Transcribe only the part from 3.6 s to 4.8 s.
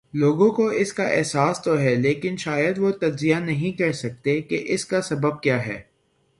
کر سکتے کہ